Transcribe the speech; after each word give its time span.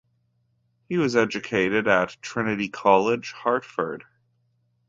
He 0.89 0.97
was 0.97 1.15
educated 1.15 1.87
at 1.87 2.17
Trinity 2.23 2.69
College, 2.69 3.33
Hartford. 3.33 4.03